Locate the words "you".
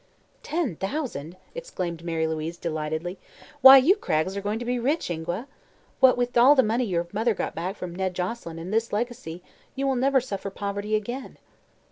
3.77-3.95, 9.75-9.85